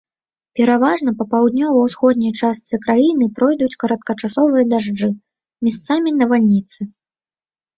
[0.59, 5.09] Пераважна па паўднёва-ўсходняй частцы краіны пройдуць кароткачасовыя дажджы,
[5.69, 6.81] месцамі навальніцы.